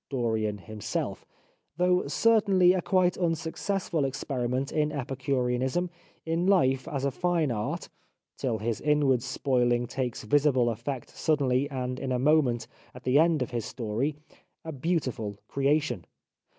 Dorian 0.09 0.57
himself, 0.57 1.27
though 1.77 2.07
certainly 2.07 2.73
a 2.73 2.81
quite 2.81 3.13
unsuc 3.19 3.53
cessful 3.53 4.03
experiment 4.03 4.71
in 4.71 4.91
Epicureanism, 4.91 5.91
in 6.25 6.47
life 6.47 6.87
as 6.87 7.05
a 7.05 7.11
fine 7.11 7.51
art 7.51 7.83
is 7.83 7.89
(till 8.39 8.57
his 8.57 8.81
inward 8.81 9.21
spoiling 9.21 9.85
takes 9.85 10.23
visible 10.23 10.71
effect 10.71 11.11
suddenly, 11.11 11.69
and 11.69 11.99
in 11.99 12.11
a 12.11 12.17
moment, 12.17 12.65
at 12.95 13.03
the 13.03 13.19
end 13.19 13.43
of 13.43 13.51
his 13.51 13.65
story) 13.65 14.15
a 14.65 14.71
beautiful 14.71 15.37
creation. 15.47 16.05